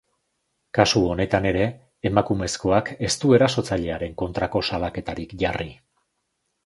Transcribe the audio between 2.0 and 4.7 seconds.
emakumezkoak ez du erasotzailearen kontrako